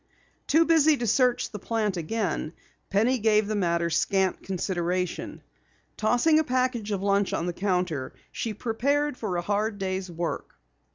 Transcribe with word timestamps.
Too 0.47 0.65
busy 0.65 0.97
to 0.97 1.05
search 1.05 1.51
the 1.51 1.59
plant 1.59 1.95
again, 1.95 2.53
Penny 2.89 3.19
gave 3.19 3.45
the 3.45 3.55
matter 3.55 3.91
scant 3.91 4.41
consideration. 4.41 5.43
Tossing 5.95 6.39
a 6.39 6.43
package 6.43 6.89
of 6.91 7.03
lunch 7.03 7.33
on 7.33 7.45
the 7.45 7.53
counter, 7.53 8.11
she 8.31 8.55
prepared 8.55 9.15
for 9.15 9.37
a 9.37 9.43
hard 9.43 9.77
day's 9.77 10.09
work. 10.09 10.55